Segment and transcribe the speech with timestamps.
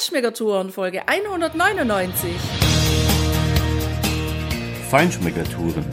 [0.00, 2.30] Feinschmeckertouren Folge 199.
[4.88, 5.84] Feinschmeckertouren.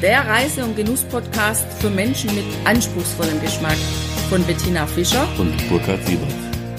[0.00, 3.76] Der Reise- und Genuss-Podcast für Menschen mit anspruchsvollem Geschmack
[4.30, 6.32] von Bettina Fischer und Burkhard Siebert.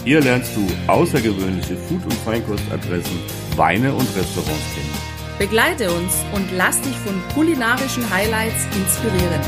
[0.04, 3.20] Hier lernst du außergewöhnliche Food- und Feinkostadressen,
[3.56, 4.98] Weine und Restaurants kennen.
[5.38, 9.42] Begleite uns und lass dich von kulinarischen Highlights inspirieren.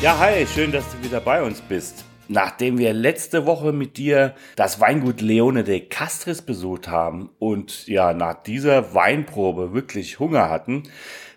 [0.00, 2.06] Ja, hi, schön, dass du wieder bei uns bist.
[2.32, 8.14] Nachdem wir letzte Woche mit dir das Weingut Leone de Castris besucht haben und ja
[8.14, 10.84] nach dieser Weinprobe wirklich Hunger hatten,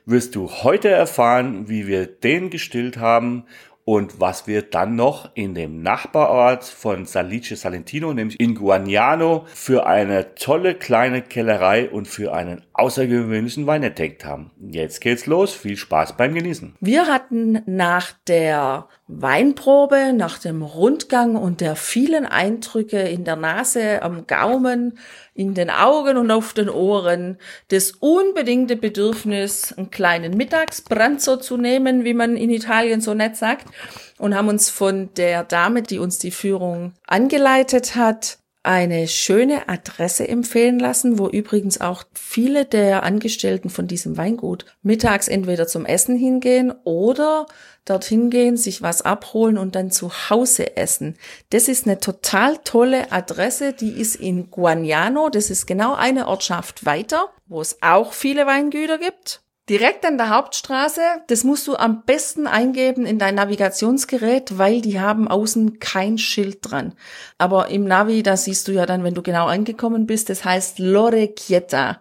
[0.06, 3.44] wirst du heute erfahren, wie wir den gestillt haben
[3.86, 9.86] und was wir dann noch in dem Nachbarort von Salice Salentino, nämlich in Guagnano, für
[9.86, 14.50] eine tolle kleine Kellerei und für einen außergewöhnlichen Wein entdeckt haben.
[14.60, 15.54] Jetzt geht's los.
[15.54, 16.76] Viel Spaß beim Genießen.
[16.82, 24.02] Wir hatten nach der Weinprobe, nach dem Rundgang und der vielen Eindrücke in der Nase,
[24.02, 24.98] am Gaumen,
[25.36, 32.04] in den Augen und auf den Ohren das unbedingte Bedürfnis, einen kleinen Mittagsbranzo zu nehmen,
[32.04, 33.68] wie man in Italien so nett sagt,
[34.18, 40.28] und haben uns von der Dame, die uns die Führung angeleitet hat, eine schöne Adresse
[40.28, 46.18] empfehlen lassen, wo übrigens auch viele der Angestellten von diesem Weingut mittags entweder zum Essen
[46.18, 47.46] hingehen oder
[47.86, 51.16] dorthin gehen, sich was abholen und dann zu Hause essen.
[51.52, 56.86] Das ist eine total tolle Adresse, die ist in Guagnano, das ist genau eine Ortschaft
[56.86, 59.45] weiter, wo es auch viele Weingüter gibt.
[59.68, 65.00] Direkt an der Hauptstraße, das musst du am besten eingeben in dein Navigationsgerät, weil die
[65.00, 66.94] haben außen kein Schild dran.
[67.40, 70.78] Aber im Navi, da siehst du ja dann, wenn du genau angekommen bist, das heißt
[70.78, 72.00] Lorecchietta.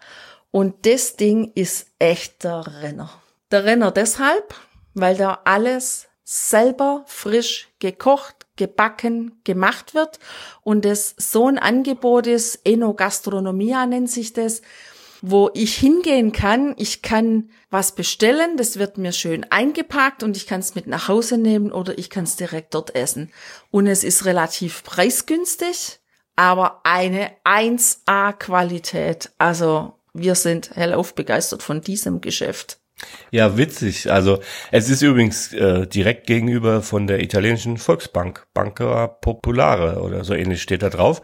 [0.51, 3.11] Und das Ding ist echt der Renner.
[3.51, 4.55] Der Renner deshalb,
[4.93, 10.19] weil da alles selber frisch gekocht, gebacken, gemacht wird
[10.63, 14.61] und es so ein Angebot ist, Enogastronomia nennt sich das,
[15.27, 16.75] wo ich hingehen kann.
[16.77, 21.09] Ich kann was bestellen, das wird mir schön eingepackt und ich kann es mit nach
[21.09, 23.33] Hause nehmen oder ich kann es direkt dort essen.
[23.71, 25.99] Und es ist relativ preisgünstig,
[26.37, 29.33] aber eine 1A-Qualität.
[29.39, 32.81] Also wir sind hellauf begeistert von diesem Geschäft.
[33.31, 34.11] Ja, witzig.
[34.11, 34.39] Also
[34.71, 40.63] es ist übrigens äh, direkt gegenüber von der italienischen Volksbank, Banca Popolare oder so ähnlich
[40.63, 41.21] steht da drauf.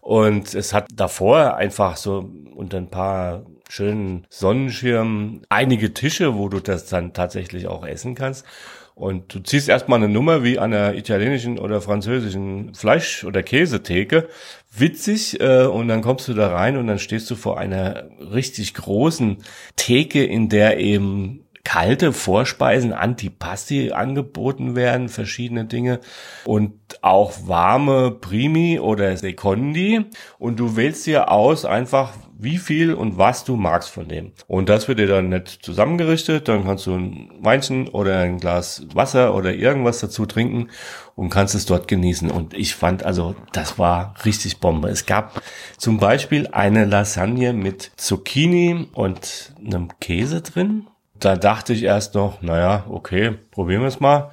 [0.00, 6.60] Und es hat davor einfach so unter ein paar schönen Sonnenschirmen einige Tische, wo du
[6.60, 8.44] das dann tatsächlich auch essen kannst.
[8.94, 14.28] Und du ziehst erstmal eine Nummer wie an der italienischen oder französischen Fleisch- oder Käsetheke.
[14.70, 15.40] Witzig.
[15.40, 19.38] Äh, und dann kommst du da rein und dann stehst du vor einer richtig großen
[19.74, 26.00] Theke, in der eben kalte Vorspeisen, Antipasti angeboten werden, verschiedene Dinge
[26.44, 30.04] und auch warme Primi oder Secondi
[30.38, 34.32] und du wählst dir aus einfach wie viel und was du magst von dem.
[34.46, 38.86] Und das wird dir dann nett zusammengerichtet, dann kannst du ein Weinchen oder ein Glas
[38.92, 40.68] Wasser oder irgendwas dazu trinken
[41.14, 42.30] und kannst es dort genießen.
[42.30, 44.88] Und ich fand also, das war richtig Bombe.
[44.88, 45.42] Es gab
[45.78, 50.86] zum Beispiel eine Lasagne mit Zucchini und einem Käse drin
[51.18, 54.30] da dachte ich erst noch, naja, okay, probieren wir es mal.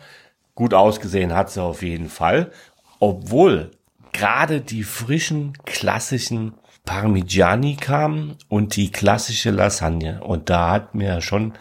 [0.55, 2.51] Gut ausgesehen hat sie auf jeden Fall.
[2.99, 3.71] Obwohl
[4.11, 6.53] gerade die frischen, klassischen
[6.83, 10.21] Parmigiani kamen und die klassische Lasagne.
[10.23, 11.53] Und da hat mir schon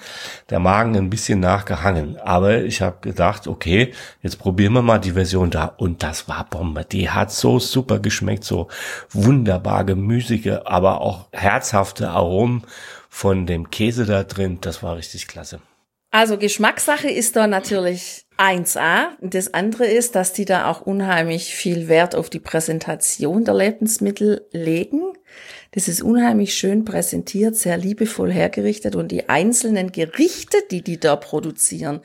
[0.48, 2.18] der Magen ein bisschen nachgehangen.
[2.18, 3.92] Aber ich habe gedacht, okay,
[4.22, 5.66] jetzt probieren wir mal die Version da.
[5.66, 6.84] Und das war Bombe.
[6.84, 8.68] Die hat so super geschmeckt, so
[9.10, 12.64] wunderbar gemüsige, aber auch herzhafte Aromen
[13.10, 14.58] von dem Käse da drin.
[14.62, 15.60] Das war richtig klasse.
[16.12, 19.10] Also Geschmackssache ist da natürlich 1a.
[19.20, 24.46] Das andere ist, dass die da auch unheimlich viel Wert auf die Präsentation der Lebensmittel
[24.52, 25.02] legen.
[25.72, 31.14] Das ist unheimlich schön präsentiert, sehr liebevoll hergerichtet und die einzelnen Gerichte, die die da
[31.14, 32.00] produzieren,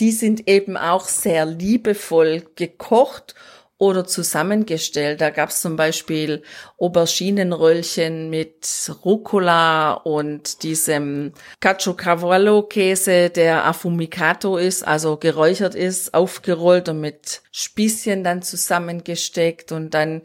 [0.00, 3.34] die sind eben auch sehr liebevoll gekocht
[3.78, 5.20] oder zusammengestellt.
[5.20, 6.42] Da gab's zum Beispiel
[6.78, 17.42] Auberginenröllchen mit Rucola und diesem Caciocavallo-Käse, der affumicato ist, also geräuchert ist, aufgerollt und mit
[17.52, 20.22] Spießchen dann zusammengesteckt und dann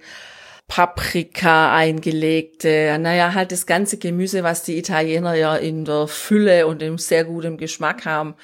[0.68, 6.82] Paprika eingelegte, naja, halt das ganze Gemüse, was die Italiener ja in der Fülle und
[6.82, 8.36] im sehr guten Geschmack haben.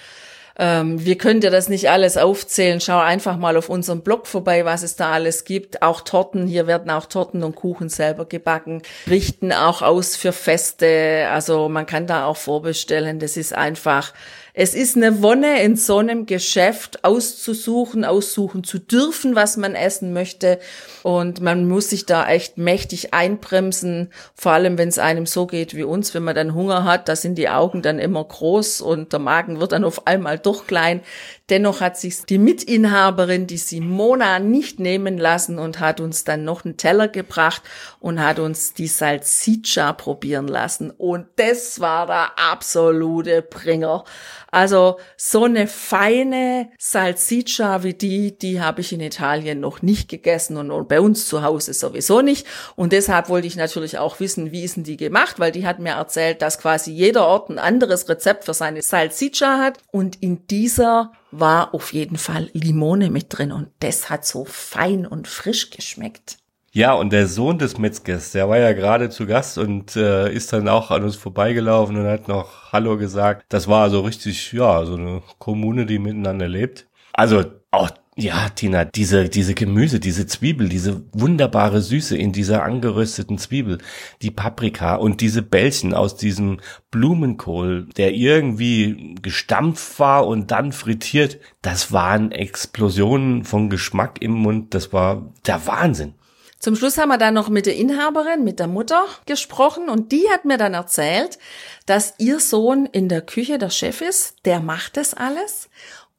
[0.61, 2.81] Ähm, wir können dir das nicht alles aufzählen.
[2.81, 5.81] Schau einfach mal auf unserem Blog vorbei, was es da alles gibt.
[5.81, 11.29] Auch Torten, hier werden auch Torten und Kuchen selber gebacken, richten auch aus für Feste.
[11.31, 13.19] Also man kann da auch vorbestellen.
[13.19, 14.13] Das ist einfach
[14.61, 20.11] Es ist eine Wonne, in so einem Geschäft auszusuchen, aussuchen zu dürfen, was man essen
[20.11, 20.59] möchte.
[21.01, 25.77] Und man muss sich da echt mächtig einbremsen, vor allem wenn es einem so geht
[25.77, 29.13] wie uns, wenn man dann Hunger hat, da sind die Augen dann immer groß und
[29.13, 31.03] der Magen wird dann auf einmal doch klein.
[31.49, 36.63] Dennoch hat sich die Mitinhaberin, die Simona, nicht nehmen lassen und hat uns dann noch
[36.63, 37.63] einen Teller gebracht
[37.99, 40.91] und hat uns die Salsiccia probieren lassen.
[40.91, 44.03] Und das war der absolute Bringer.
[44.51, 50.57] Also so eine feine Salsiccia wie die, die habe ich in Italien noch nicht gegessen
[50.57, 52.47] und bei uns zu Hause sowieso nicht.
[52.75, 55.79] Und deshalb wollte ich natürlich auch wissen, wie ist denn die gemacht, weil die hat
[55.79, 59.77] mir erzählt, dass quasi jeder Ort ein anderes Rezept für seine Salsiccia hat.
[59.91, 65.05] Und in dieser war auf jeden Fall Limone mit drin und das hat so fein
[65.05, 66.37] und frisch geschmeckt.
[66.71, 70.53] Ja, und der Sohn des Metzgers, der war ja gerade zu Gast und äh, ist
[70.53, 73.43] dann auch an uns vorbeigelaufen und hat noch Hallo gesagt.
[73.49, 76.87] Das war so richtig, ja, so eine Kommune, die miteinander lebt.
[77.13, 83.37] Also auch ja, Tina, diese, diese Gemüse, diese Zwiebel, diese wunderbare Süße in dieser angerösteten
[83.37, 83.79] Zwiebel,
[84.21, 86.59] die Paprika und diese Bällchen aus diesem
[86.91, 94.73] Blumenkohl, der irgendwie gestampft war und dann frittiert, das waren Explosionen von Geschmack im Mund,
[94.73, 96.13] das war der Wahnsinn.
[96.59, 100.29] Zum Schluss haben wir dann noch mit der Inhaberin, mit der Mutter gesprochen und die
[100.29, 101.39] hat mir dann erzählt,
[101.85, 105.69] dass ihr Sohn in der Küche der Chef ist, der macht das alles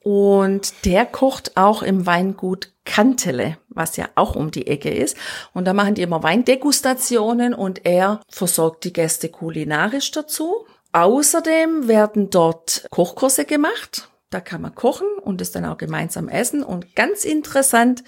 [0.03, 5.17] und der kocht auch im Weingut Kantele, was ja auch um die Ecke ist.
[5.53, 10.67] Und da machen die immer Weindegustationen und er versorgt die Gäste kulinarisch dazu.
[10.93, 14.09] Außerdem werden dort Kochkurse gemacht.
[14.31, 16.63] Da kann man kochen und es dann auch gemeinsam essen.
[16.63, 18.03] Und ganz interessant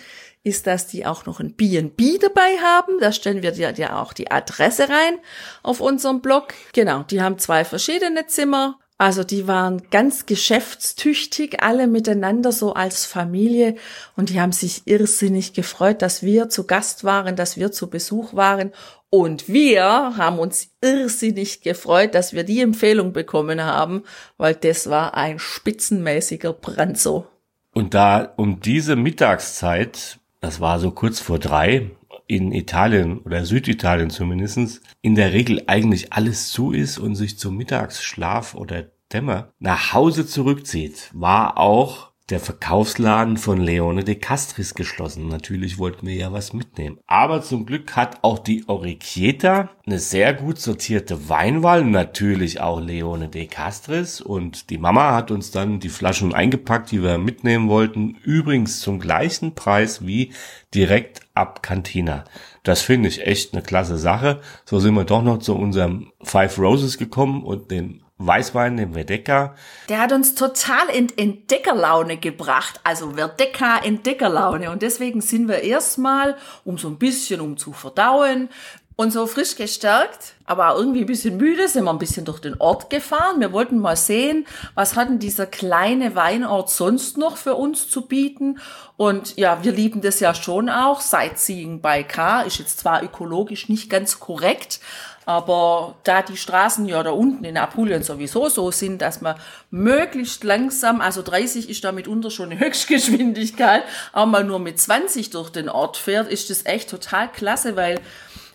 [0.44, 2.98] ist, dass die auch noch ein B&B dabei haben.
[3.00, 5.18] Da stellen wir dir ja auch die Adresse rein
[5.62, 6.54] auf unserem Blog.
[6.72, 13.04] Genau, die haben zwei verschiedene Zimmer also die waren ganz geschäftstüchtig, alle miteinander so als
[13.04, 13.74] Familie
[14.16, 18.34] und die haben sich irrsinnig gefreut, dass wir zu Gast waren, dass wir zu Besuch
[18.34, 18.72] waren
[19.10, 24.04] und wir haben uns irrsinnig gefreut, dass wir die Empfehlung bekommen haben,
[24.38, 27.26] weil das war ein spitzenmäßiger Branzo.
[27.74, 31.90] Und da um diese Mittagszeit, das war so kurz vor drei,
[32.26, 37.56] in Italien oder Süditalien zumindestens in der Regel eigentlich alles zu ist und sich zum
[37.56, 45.28] Mittagsschlaf oder Dämmer nach Hause zurückzieht, war auch der Verkaufsladen von Leone de Castris geschlossen.
[45.28, 46.98] Natürlich wollten wir ja was mitnehmen.
[47.06, 53.28] Aber zum Glück hat auch die Orecchieta eine sehr gut sortierte Weinwahl, natürlich auch Leone
[53.28, 54.22] de Castris.
[54.22, 58.16] Und die Mama hat uns dann die Flaschen eingepackt, die wir mitnehmen wollten.
[58.22, 60.32] Übrigens zum gleichen Preis wie
[60.74, 62.24] direkt ab Cantina.
[62.62, 64.40] Das finde ich echt eine klasse Sache.
[64.64, 69.54] So sind wir doch noch zu unserem Five Roses gekommen und den Weißwein, den Verdecka.
[69.88, 72.80] Der hat uns total in Entdeckerlaune gebracht.
[72.84, 74.70] Also Verdecka Entdeckerlaune.
[74.70, 78.48] Und deswegen sind wir erstmal, um so ein bisschen um zu verdauen,
[78.96, 82.40] und so frisch gestärkt, aber auch irgendwie ein bisschen müde, sind wir ein bisschen durch
[82.40, 83.40] den Ort gefahren.
[83.40, 88.02] Wir wollten mal sehen, was hat denn dieser kleine Weinort sonst noch für uns zu
[88.02, 88.58] bieten.
[88.96, 91.00] Und ja, wir lieben das ja schon auch.
[91.00, 94.80] Sightseeing bei K ist jetzt zwar ökologisch nicht ganz korrekt,
[95.24, 99.36] aber da die Straßen ja da unten in Apulien sowieso so sind, dass man
[99.70, 105.30] möglichst langsam, also 30 ist da mitunter schon eine Höchstgeschwindigkeit, auch mal nur mit 20
[105.30, 108.00] durch den Ort fährt, ist das echt total klasse, weil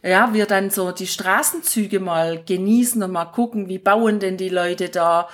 [0.04, 4.50] ja, wir dann so die Straßenzüge mal genießen und mal gucken, wie bauen denn die
[4.50, 5.28] Leute da,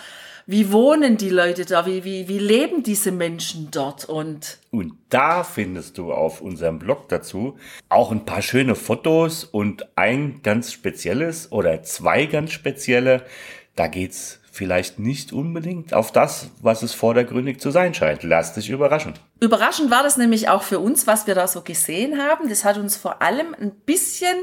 [0.45, 5.43] wie wohnen die Leute da, wie, wie, wie leben diese Menschen dort und und da
[5.43, 7.57] findest du auf unserem Blog dazu
[7.89, 13.23] auch ein paar schöne Fotos und ein ganz spezielles oder zwei ganz spezielle.
[13.75, 18.21] Da geht's vielleicht nicht unbedingt auf das, was es vordergründig zu sein scheint.
[18.21, 19.15] Lass dich überraschen.
[19.39, 22.47] Überraschend war das nämlich auch für uns, was wir da so gesehen haben.
[22.47, 24.35] Das hat uns vor allem ein bisschen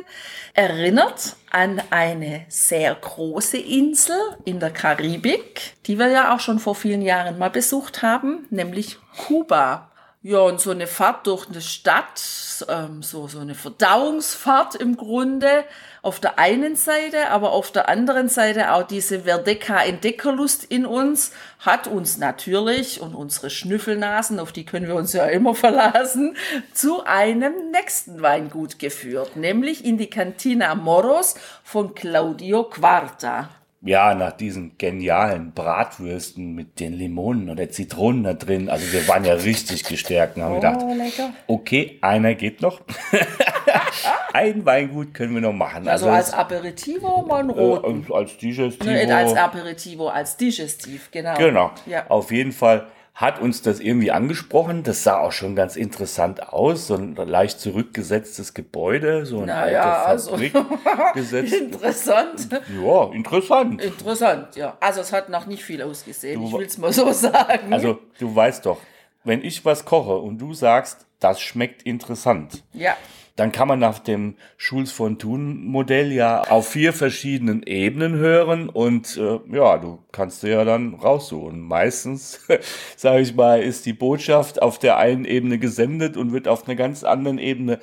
[0.52, 6.74] erinnert an eine sehr große Insel in der Karibik, die wir ja auch schon vor
[6.74, 9.89] vielen Jahren mal besucht haben, nämlich Kuba.
[10.22, 12.20] Ja, und so eine Fahrt durch eine Stadt,
[12.68, 15.64] ähm, so, so eine Verdauungsfahrt im Grunde
[16.02, 21.86] auf der einen Seite, aber auf der anderen Seite auch diese Verdeka-Entdeckerlust in uns hat
[21.86, 26.36] uns natürlich und unsere Schnüffelnasen, auf die können wir uns ja immer verlassen,
[26.74, 31.34] zu einem nächsten Weingut geführt, nämlich in die Cantina Moros
[31.64, 33.48] von Claudio Quarta
[33.82, 39.24] ja, nach diesen genialen Bratwürsten mit den Limonen oder Zitronen da drin, also wir waren
[39.24, 41.30] ja richtig gestärkt und haben oh, gedacht, lecker.
[41.46, 42.82] okay, einer geht noch.
[44.34, 45.88] ein Weingut können wir noch machen.
[45.88, 48.06] Also, als Aperitivo mal einen roten.
[48.08, 49.14] Äh, als Digestivo.
[49.14, 51.34] Als Aperitivo, als Digestiv, genau.
[51.38, 51.70] Genau.
[51.86, 52.04] Ja.
[52.08, 54.82] Auf jeden Fall hat uns das irgendwie angesprochen.
[54.82, 56.86] Das sah auch schon ganz interessant aus.
[56.86, 60.54] So ein leicht zurückgesetztes Gebäude, so ein Naja, alter also- Fabrik
[61.14, 61.52] gesetzt.
[61.52, 62.48] Interessant.
[62.82, 63.82] Ja, interessant.
[63.82, 64.76] Interessant, ja.
[64.80, 67.72] Also es hat noch nicht viel ausgesehen, Du ich will es mal so sagen.
[67.72, 68.78] Also, du weißt doch,
[69.24, 72.96] wenn ich was koche und du sagst, das schmeckt interessant, ja.
[73.40, 78.68] Dann kann man nach dem Schulz von Thun Modell ja auf vier verschiedenen Ebenen hören
[78.68, 81.58] und äh, ja, du kannst dir ja dann raussuchen.
[81.58, 82.40] Meistens,
[82.96, 86.76] sage ich mal, ist die Botschaft auf der einen Ebene gesendet und wird auf einer
[86.76, 87.78] ganz anderen Ebene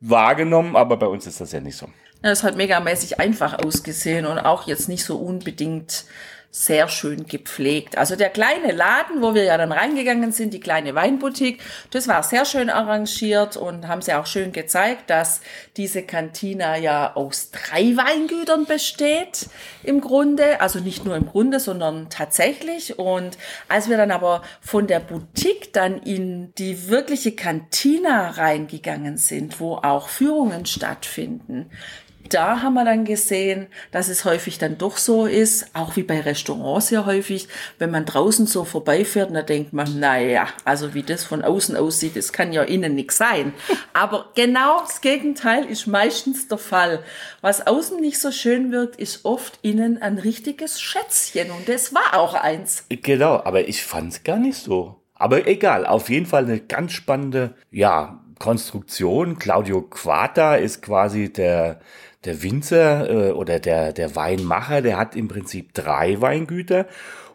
[0.00, 1.88] wahrgenommen, aber bei uns ist das ja nicht so.
[2.22, 6.06] Es hat megamäßig einfach ausgesehen und auch jetzt nicht so unbedingt
[6.54, 7.96] sehr schön gepflegt.
[7.96, 12.22] Also der kleine Laden, wo wir ja dann reingegangen sind, die kleine Weinboutique, das war
[12.22, 15.40] sehr schön arrangiert und haben sie auch schön gezeigt, dass
[15.78, 19.48] diese Cantina ja aus drei Weingütern besteht
[19.82, 20.60] im Grunde.
[20.60, 22.98] Also nicht nur im Grunde, sondern tatsächlich.
[22.98, 23.38] Und
[23.70, 29.76] als wir dann aber von der Boutique dann in die wirkliche Cantina reingegangen sind, wo
[29.76, 31.70] auch Führungen stattfinden,
[32.28, 36.20] da haben wir dann gesehen, dass es häufig dann doch so ist, auch wie bei
[36.20, 37.48] Restaurants ja häufig,
[37.78, 42.16] wenn man draußen so vorbeifährt, dann denkt man, naja, also wie das von außen aussieht,
[42.16, 43.52] das kann ja innen nichts sein.
[43.92, 47.02] Aber genau das Gegenteil ist meistens der Fall.
[47.40, 52.18] Was außen nicht so schön wirkt, ist oft innen ein richtiges Schätzchen und das war
[52.18, 52.84] auch eins.
[52.88, 55.02] Genau, aber ich fand's gar nicht so.
[55.14, 59.38] Aber egal, auf jeden Fall eine ganz spannende, ja, Konstruktion.
[59.38, 61.78] Claudio Quata ist quasi der,
[62.24, 64.82] der Winzer äh, oder der, der Weinmacher.
[64.82, 66.86] Der hat im Prinzip drei Weingüter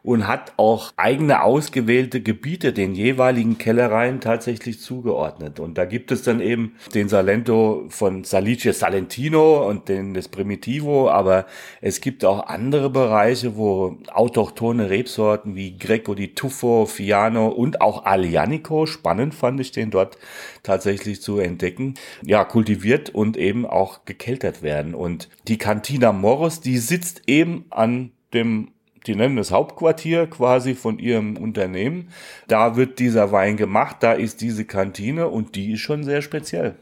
[0.07, 5.59] und hat auch eigene ausgewählte Gebiete den jeweiligen Kellereien tatsächlich zugeordnet.
[5.59, 11.09] Und da gibt es dann eben den Salento von Salice Salentino und den des Primitivo,
[11.09, 11.45] aber
[11.81, 18.05] es gibt auch andere Bereiche, wo autochtone Rebsorten wie Greco di Tuffo, Fiano und auch
[18.05, 20.17] Alianico, spannend fand ich den dort
[20.63, 24.95] tatsächlich zu entdecken, ja, kultiviert und eben auch gekeltert werden.
[24.95, 28.69] Und die Cantina Moros, die sitzt eben an dem
[29.07, 32.09] die nennen es Hauptquartier quasi von ihrem Unternehmen.
[32.47, 36.75] Da wird dieser Wein gemacht, da ist diese Kantine und die ist schon sehr speziell.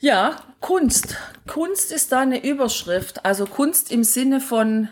[0.00, 1.16] Ja, Kunst.
[1.46, 3.24] Kunst ist da eine Überschrift.
[3.24, 4.88] Also Kunst im Sinne von,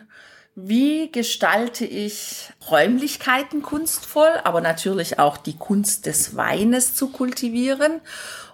[0.55, 8.01] wie gestalte ich Räumlichkeiten kunstvoll, aber natürlich auch die Kunst des Weines zu kultivieren.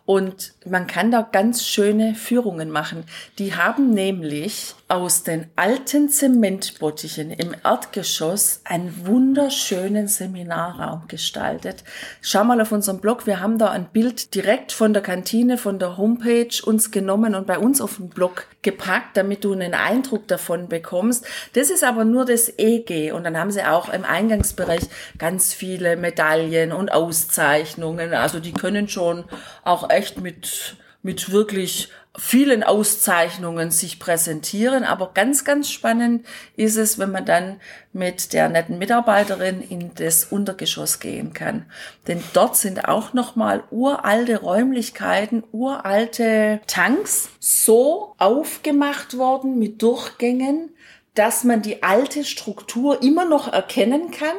[0.05, 3.05] Und man kann da ganz schöne Führungen machen.
[3.39, 11.85] Die haben nämlich aus den alten Zementbottichen im Erdgeschoss einen wunderschönen Seminarraum gestaltet.
[12.23, 15.79] Schau mal auf unserem Blog, wir haben da ein Bild direkt von der Kantine, von
[15.79, 20.27] der Homepage uns genommen und bei uns auf den Blog gepackt, damit du einen Eindruck
[20.27, 21.27] davon bekommst.
[21.53, 25.97] Das ist aber nur das EG und dann haben sie auch im Eingangsbereich ganz viele
[25.97, 28.15] Medaillen und Auszeichnungen.
[28.15, 29.25] Also die können schon
[29.65, 34.85] auch echt mit, mit wirklich vielen Auszeichnungen sich präsentieren.
[34.85, 36.27] Aber ganz, ganz spannend
[36.57, 37.61] ist es, wenn man dann
[37.93, 41.67] mit der netten Mitarbeiterin in das Untergeschoss gehen kann.
[42.09, 50.71] Denn dort sind auch nochmal uralte Räumlichkeiten, uralte Tanks so aufgemacht worden mit Durchgängen,
[51.15, 54.37] dass man die alte Struktur immer noch erkennen kann,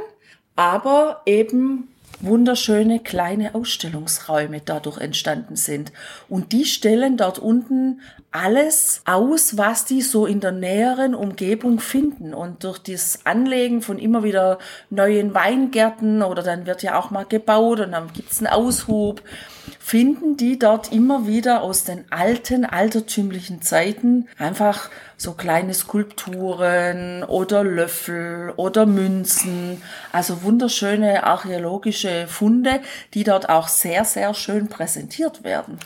[0.55, 5.91] aber eben wunderschöne kleine Ausstellungsräume dadurch entstanden sind.
[6.27, 12.33] Und die stellen dort unten alles aus, was die so in der näheren Umgebung finden.
[12.33, 14.59] Und durch das Anlegen von immer wieder
[14.89, 19.23] neuen Weingärten oder dann wird ja auch mal gebaut und dann gibt's einen Aushub,
[19.79, 27.63] finden die dort immer wieder aus den alten, altertümlichen Zeiten einfach so kleine Skulpturen oder
[27.63, 29.81] Löffel oder Münzen.
[30.11, 32.81] Also wunderschöne archäologische Funde,
[33.13, 35.79] die dort auch sehr, sehr schön präsentiert werden.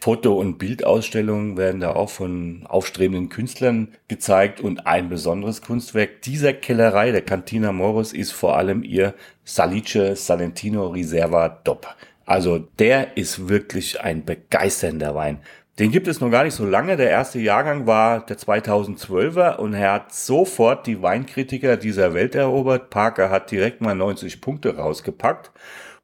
[0.00, 6.52] Foto- und Bildausstellungen werden da auch von aufstrebenden Künstlern gezeigt und ein besonderes Kunstwerk dieser
[6.52, 9.14] Kellerei, der Cantina Moros, ist vor allem ihr
[9.44, 11.86] Salice Salentino Riserva DOP.
[12.26, 15.40] Also der ist wirklich ein begeisternder Wein.
[15.78, 16.96] Den gibt es noch gar nicht so lange.
[16.96, 22.90] Der erste Jahrgang war der 2012er und er hat sofort die Weinkritiker dieser Welt erobert.
[22.90, 25.50] Parker hat direkt mal 90 Punkte rausgepackt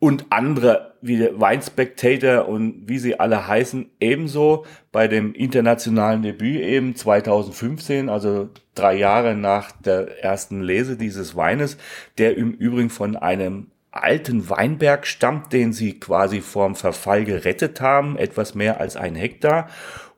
[0.01, 6.23] und andere wie der Wine Spectator und wie sie alle heißen, ebenso bei dem internationalen
[6.23, 11.79] Debüt eben 2015, also drei Jahre nach der ersten Lese dieses Weines,
[12.19, 18.17] der im Übrigen von einem alten Weinberg stammt, den sie quasi vorm Verfall gerettet haben,
[18.17, 19.69] etwas mehr als ein Hektar.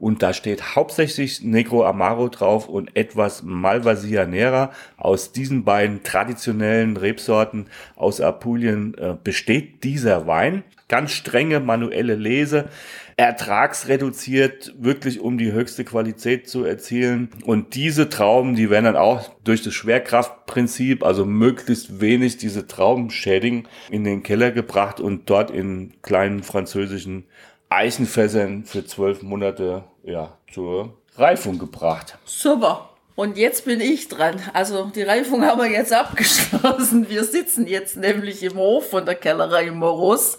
[0.03, 4.73] Und da steht hauptsächlich Negro Amaro drauf und etwas Malvasia Nera.
[4.97, 10.65] Aus diesen beiden traditionellen Rebsorten aus Apulien äh, besteht dieser Wein.
[10.89, 12.69] Ganz strenge manuelle Lese,
[13.17, 17.29] ertragsreduziert, wirklich um die höchste Qualität zu erzielen.
[17.45, 23.11] Und diese Trauben, die werden dann auch durch das Schwerkraftprinzip, also möglichst wenig diese Trauben
[23.11, 27.23] schädigen, in den Keller gebracht und dort in kleinen französischen
[27.69, 32.19] Eichenfässern für zwölf Monate ja, zur Reifung gebracht.
[32.25, 32.91] Super.
[33.15, 34.41] Und jetzt bin ich dran.
[34.55, 37.09] Also die Reifung haben wir jetzt abgeschlossen.
[37.11, 40.39] Wir sitzen jetzt nämlich im Hof von der Kellerei Moros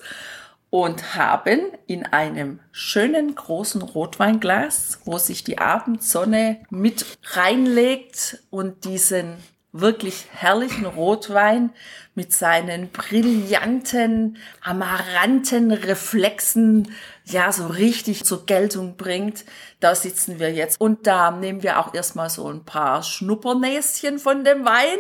[0.72, 9.38] und haben in einem schönen großen Rotweinglas, wo sich die Abendsonne mit reinlegt und diesen
[9.74, 11.72] wirklich herrlichen Rotwein
[12.14, 16.94] mit seinen brillanten, amaranten Reflexen
[17.26, 19.46] ja so richtig zur Geltung bringt.
[19.80, 24.44] Da sitzen wir jetzt und da nehmen wir auch erstmal so ein paar Schnuppernäschen von
[24.44, 25.00] dem Wein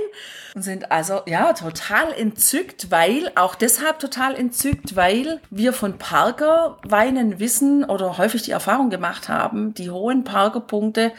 [0.55, 6.79] und sind also ja total entzückt, weil auch deshalb total entzückt, weil wir von Parker
[6.83, 11.11] Weinen wissen oder häufig die Erfahrung gemacht haben, die hohen Parker-Punkte,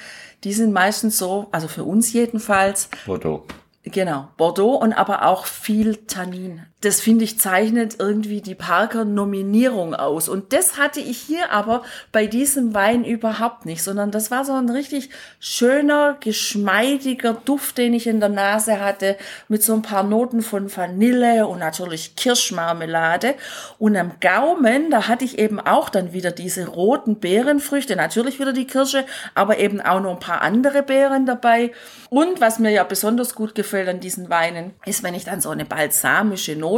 [0.45, 2.89] die sind meistens so, also für uns jedenfalls.
[3.07, 3.45] Bordeaux.
[3.83, 6.63] Genau, Bordeaux und aber auch viel Tannin.
[6.85, 10.29] Das finde ich zeichnet irgendwie die Parker Nominierung aus.
[10.29, 14.53] Und das hatte ich hier aber bei diesem Wein überhaupt nicht, sondern das war so
[14.53, 15.09] ein richtig
[15.41, 19.17] schöner, geschmeidiger Duft, den ich in der Nase hatte,
[19.49, 23.35] mit so ein paar Noten von Vanille und natürlich Kirschmarmelade.
[23.79, 28.53] Und am Gaumen, da hatte ich eben auch dann wieder diese roten Beerenfrüchte, natürlich wieder
[28.53, 31.73] die Kirsche, aber eben auch noch ein paar andere Beeren dabei.
[32.11, 35.49] Und was mir ja besonders gut gefällt an diesen Weinen, ist, wenn ich dann so
[35.49, 36.74] eine balsamische Note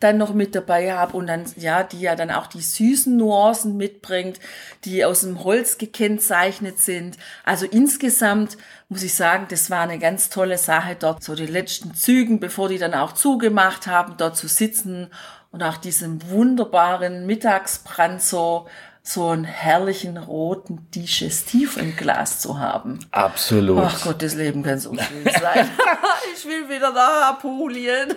[0.00, 3.76] dann noch mit dabei habe und dann, ja, die ja dann auch die süßen Nuancen
[3.76, 4.40] mitbringt,
[4.84, 7.16] die aus dem Holz gekennzeichnet sind.
[7.44, 8.56] Also insgesamt
[8.88, 12.68] muss ich sagen, das war eine ganz tolle Sache, dort so die letzten Zügen, bevor
[12.68, 15.10] die dann auch zugemacht haben, dort zu sitzen
[15.50, 18.66] und auch diesen wunderbaren Mittagsbrand so
[19.06, 22.98] so einen herrlichen roten Digestiv im Glas zu haben.
[23.10, 23.84] Absolut.
[23.84, 25.68] Ach Gott, das Leben kann so schön sein.
[26.34, 28.14] ich will wieder nach Apulien.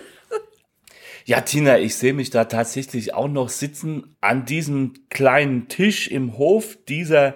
[1.28, 6.38] Ja, Tina, ich sehe mich da tatsächlich auch noch sitzen an diesem kleinen Tisch im
[6.38, 7.34] Hof dieser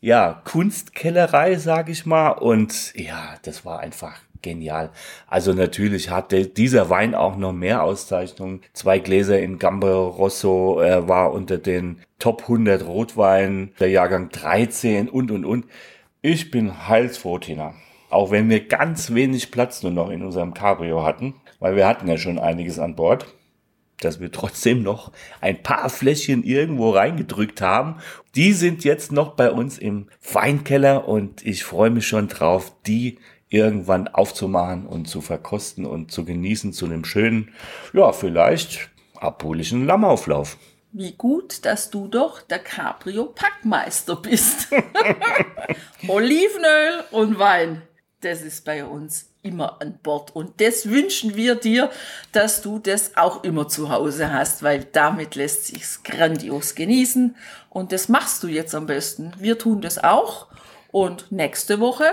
[0.00, 2.30] ja, Kunstkellerei, sag ich mal.
[2.30, 4.92] Und ja, das war einfach genial.
[5.26, 8.62] Also natürlich hatte dieser Wein auch noch mehr Auszeichnungen.
[8.72, 15.10] Zwei Gläser in Gambo Rosso äh, war unter den Top 100 Rotwein, der Jahrgang 13
[15.10, 15.66] und, und, und.
[16.22, 17.74] Ich bin heilsfroh, Tina.
[18.14, 22.06] Auch wenn wir ganz wenig Platz nur noch in unserem Cabrio hatten, weil wir hatten
[22.06, 23.26] ja schon einiges an Bord,
[23.98, 27.96] dass wir trotzdem noch ein paar Fläschchen irgendwo reingedrückt haben.
[28.36, 33.18] Die sind jetzt noch bei uns im Weinkeller und ich freue mich schon drauf, die
[33.48, 37.50] irgendwann aufzumachen und zu verkosten und zu genießen zu einem schönen,
[37.94, 40.56] ja, vielleicht apulischen Lammauflauf.
[40.92, 44.68] Wie gut, dass du doch der Cabrio-Packmeister bist.
[46.06, 47.82] Olivenöl und Wein,
[48.24, 50.34] das ist bei uns immer an Bord.
[50.34, 51.90] Und das wünschen wir dir,
[52.32, 57.36] dass du das auch immer zu Hause hast, weil damit lässt sich's grandios genießen.
[57.68, 59.32] Und das machst du jetzt am besten.
[59.38, 60.48] Wir tun das auch.
[60.90, 62.04] Und nächste Woche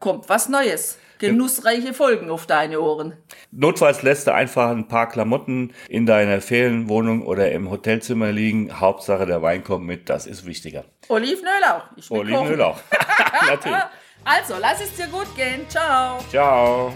[0.00, 0.98] kommt was Neues.
[1.18, 3.14] Genussreiche Folgen auf deine Ohren.
[3.52, 8.80] Notfalls lässt du einfach ein paar Klamotten in deiner Ferienwohnung oder im Hotelzimmer liegen.
[8.80, 10.84] Hauptsache der Wein kommt mit, das ist wichtiger.
[11.08, 11.84] Olivenöl auch.
[11.96, 12.80] Ich Olivenöl auch.
[13.46, 13.78] Natürlich.
[14.24, 15.68] Also, lass es dir gut gehen.
[15.68, 16.18] Ciao.
[16.30, 16.92] Ciao.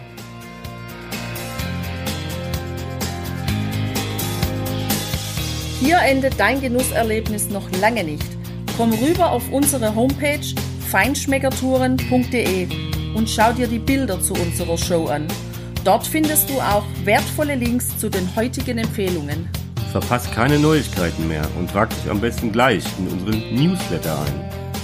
[5.80, 8.26] Hier endet dein Genusserlebnis noch lange nicht.
[8.76, 10.40] Komm rüber auf unsere Homepage
[10.90, 12.68] feinschmeckertouren.de
[13.14, 15.28] und schau dir die Bilder zu unserer Show an.
[15.84, 19.48] Dort findest du auch wertvolle Links zu den heutigen Empfehlungen.
[19.92, 24.57] Verpass keine Neuigkeiten mehr und trag dich am besten gleich in unseren Newsletter ein.